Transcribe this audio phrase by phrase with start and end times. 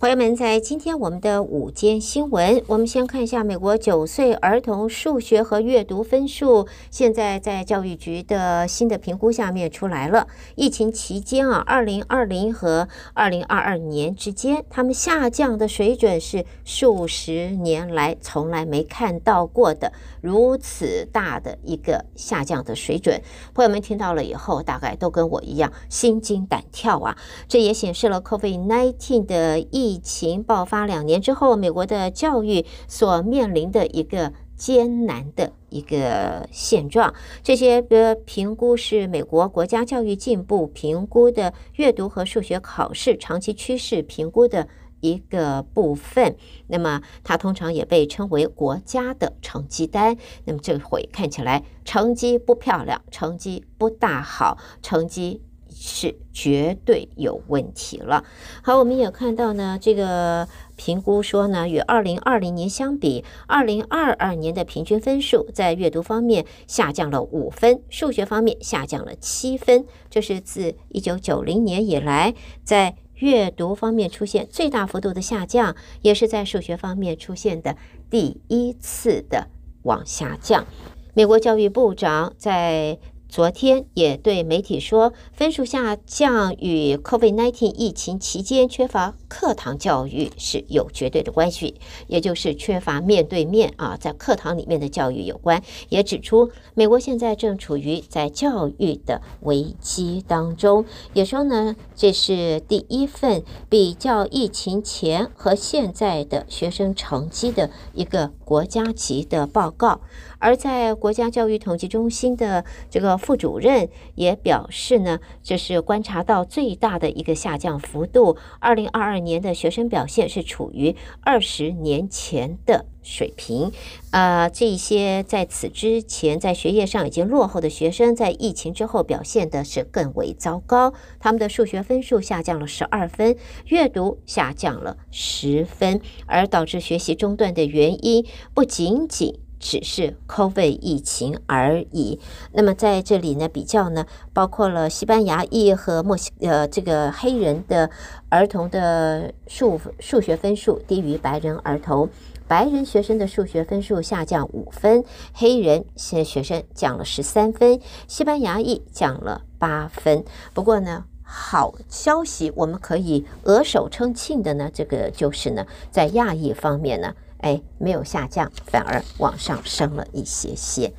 [0.00, 10.26] 朋友们，在今天我们的午间新闻，我们先看一下美国九岁儿童数学和阅读分数，现在在教育局的新的评估下面出来了。
[10.54, 19.92] 疫情期间啊，二零二零和二零二二年之间，他们下降的水准是数十年来从来没看到过的
[20.22, 23.20] 如此大的一个下降的水准。
[23.52, 27.18] 朋友们听到了以后，大概都跟我一样心惊胆跳啊！
[27.46, 37.12] 这也显示了 COVID-19 的疫疫情爆发两年之后，美国的教育所面临的一个艰难的一个现状。
[37.42, 44.68] 这些的评估是美国国家教育进步评估的阅读和数学考试长期趋势评估的
[45.00, 46.36] 一个部分。
[46.68, 50.16] 那么，它通常也被称为国家的成绩单。
[50.44, 55.42] 那么，这回看起来成绩不漂亮，成绩不大好，成绩。
[55.70, 58.24] 是绝对有问题了。
[58.62, 69.86] 好，我们也看到呢，这个评估说呢，与二零二零年相比，二零二二年的平均分数在阅读方面下降了五分，数学方面下降了七分。
[70.08, 77.76] 这是自一九九零年以来，在阅读方面出现最大幅度的下降，也是在数学方面出现的
[78.08, 79.48] 第一次的
[79.82, 80.66] 往下降。
[81.12, 82.98] 美国教育部长在。
[83.30, 91.76] 昨天也对媒体说，分数下降与 COVID-19 疫情期间缺乏课堂教育是有绝对的关系，
[92.08, 95.62] 也就是缺乏面对面啊，在课堂里面的教育有关。
[95.90, 100.84] 也指出，美国现在正处于在教育的危机当中。
[101.12, 110.00] 也说呢，这是第一份比较疫情前和现在的学生成绩的一个国家级的报告。
[110.40, 118.36] 而在国家教育统计中心的这个副主任也表示呢，这是观察到最大的一个下降幅度。
[118.58, 123.70] 二零二二年的学生表现是处于二十年前的水平。
[124.10, 130.94] 呃，这些在此之前在学业上已经落后的学生，在疫情之后表现的是更为糟糕。
[131.20, 133.36] 他们的数学分数下降了十二分，
[133.66, 139.38] 阅读下降了十分，而导致学习中断的原因不仅仅。
[139.60, 142.18] 只是 COVID 疫情而已。
[142.52, 147.90] 那么在这里呢，比较呢，包括了西班牙裔和墨西呃这个黑人的
[148.30, 152.08] 儿童的数数学分数低于白人儿童，
[152.48, 155.04] 白人学生的数学分数下降五分，
[155.34, 157.78] 黑人现学生降了十三分，
[158.08, 160.24] 西班牙裔降了八分。
[160.54, 167.14] 不过呢，好消息我们可以额手称庆的呢，这个就是呢，在亚裔方面呢。
[167.40, 170.92] 哎，没有下降，反而往上升了一些些。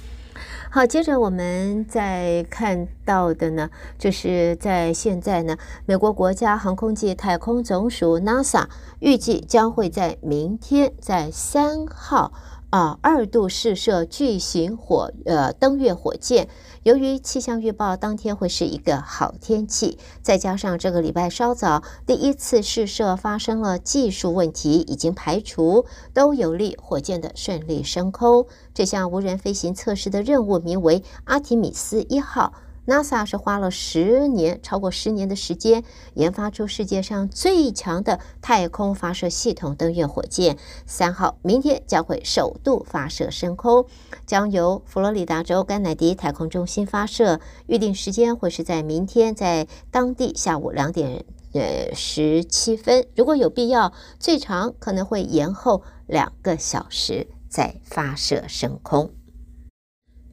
[0.70, 8.66] 好，接着我们再看到的呢，就是在现在呢，美国国家航空暨太空总署 NASA
[9.00, 12.32] 预计将会在明天，在三号。
[12.72, 16.48] 啊，二度试射巨型火呃登月火箭。
[16.84, 28.48] 由于气象预报当天会是一个好天气，再加上这个礼拜稍早第一次试射发生了技术问题，已经排除，都有利火箭的顺利升空。
[28.74, 32.54] 这项无人飞行测试的任务名为阿提米斯一号。
[32.92, 35.86] NASA 是花了十年，超过十年的时间，
[36.16, 41.38] 研发出世界上最强的太空发射系统——登月火箭三号。
[41.42, 43.86] 明天将会首度发射升空，
[44.26, 47.40] 将由佛罗里达州甘乃迪太空中心发射。
[47.68, 53.08] 预定时间会是在明天，在当地下午两点呃十七分。
[53.16, 59.12] 如果有必要，最长可能会延后两个小时再发射升空。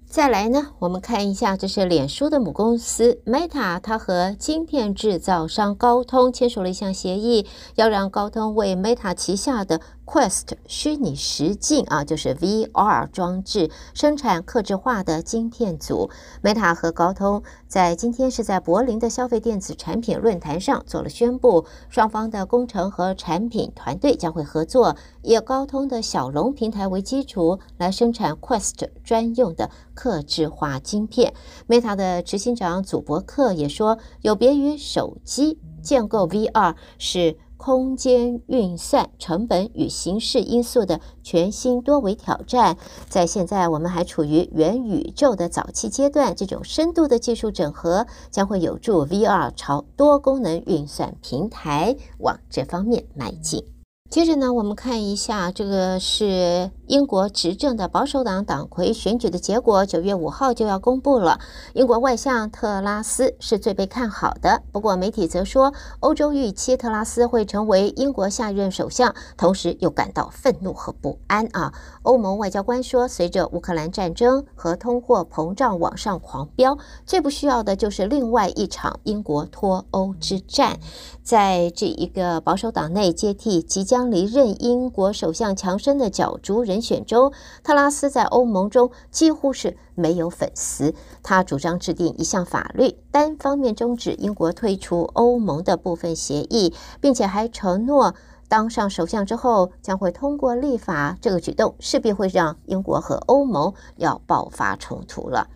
[0.08, 16.08] 再来呢，我们看一下，这是脸书的母公司 Meta，它和芯片制造商高通签署了一项协议，要让高通为 Meta 旗下的 Quest 虚拟实境啊，就是 VR 装置生产客制化的晶片组。
[16.42, 31.34] Meta 和高通在今天是在柏林的消费电子产品论坛上做了宣布，双方的工程和产品团队将会合作，以高通的小龙平台为基础来生产 Quest 专用的客制化晶片。
[31.68, 37.36] Meta 的执行长祖伯克也说，有别于手机，建构 VR 是。
[37.58, 42.78] 空间运算成本与形式因素的全新多维挑战，
[43.10, 53.62] 在现在我们还处于元宇宙的早期阶段，这种深度的技术整合将会有助 VR 朝多功能运算平台往这方面迈进。
[54.08, 61.38] 接着呢，我们看一下这个是英国执政的保守党党魁选举的结果，九月五号就要公布了。
[61.74, 71.74] 英国外相特拉斯是最被看好的，不过媒体则说，欧洲预期特拉斯会成为英国下一任首相，同时又感到愤怒和不安啊。
[72.02, 80.80] 欧盟外交官说，随着乌克兰战争和通货膨胀往上狂飙，最不需要的就是另外一场英国脱欧之战。
[81.22, 87.32] 在这一个保守党内接替即将离任英国首相强生的角逐人选中，
[87.62, 90.94] 特拉斯在欧盟中几乎是没有粉丝。
[91.22, 98.14] 他主张制定一项法律，单方面终止英国退出欧盟的部分协议，并且还承诺
[98.48, 101.16] 当上首相之后将会通过立法。
[101.20, 105.48] 这个举动势必会让英国和欧盟要爆发冲突了。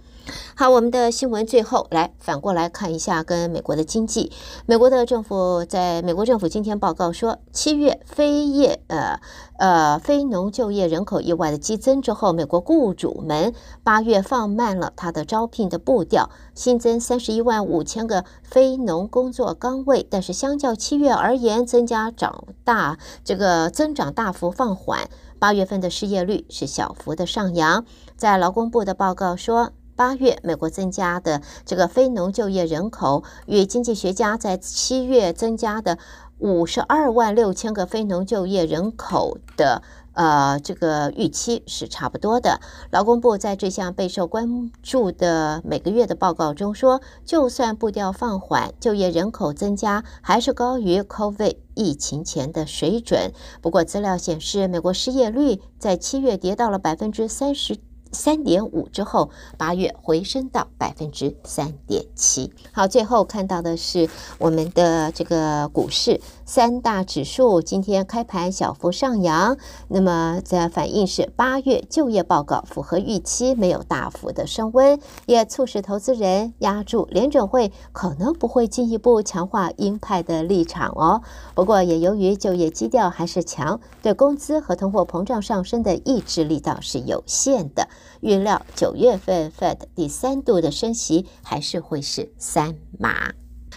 [0.55, 4.31] 好，我们的新闻最后来反过来看一下跟美国的经济。
[4.67, 9.19] 美国的政府在美国政府今天报告说，七月非业呃
[9.59, 13.53] 呃非农就业人口意外的激增之后，美国雇主们
[13.83, 25.09] 八月放慢了他的招聘的步调，新增三十一万五千个非农工作岗位，但是相较七月而言，增加长大这个增长大幅放缓。
[25.39, 27.85] 八月份的失业率是小幅的上扬，
[28.17, 29.73] 在劳工部的报告说。
[30.03, 35.97] 八月，美国增加的这个非农就业人口，与经济学家在七月增加的
[36.39, 39.81] 五十二万六千个非农就业人口的
[40.15, 42.59] 呃这个预期是差不多的。
[42.91, 53.33] 劳工部在这项备受关注的每个月的报告中说，就算步调放缓，就业人口增加还是高于 COVID 疫情前的水准。
[53.61, 57.79] 不过，资料显示，美国失业率在七月跌到了百分之三十。
[58.13, 62.53] 三点五之后，八月回升到百分之三点七。
[62.73, 69.57] 好，最后看到的是我们的这个股市三大指数今天开盘小幅上扬，
[69.89, 81.23] 那么在反映是八月就业报告符合预期，没有大幅的升温，也促使投资人押注联准会可能不会进一步强化鹰派的立场哦。
[81.55, 87.89] 不过也由于就业基调还是强，对工资和通货膨胀上升的抑制力道是有限的。
[88.21, 93.33] 预料九月份 Fed 第三度的升息还是会是三码。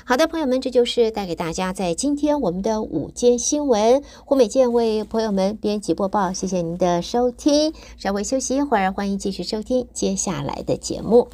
[0.07, 4.04] 好的，朋友们，这就是带给大家在今天我们的午间新闻。
[4.24, 7.74] 胡美健为朋友们编辑播报，谢谢您的收听。
[7.98, 11.30] 稍微休息一会儿，欢迎继续收听接下来的节目。